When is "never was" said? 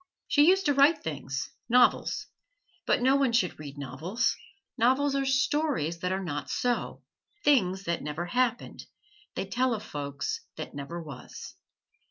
10.73-11.53